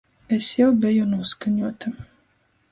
[0.37, 1.95] Es jau beju nūskaņuota...